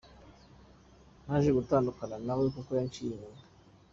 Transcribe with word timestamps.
Naje 1.25 1.49
gutandukana 1.57 2.15
nawe 2.25 2.45
kuko 2.55 2.69
yanciye 2.77 3.09
inyuma. 3.13 3.41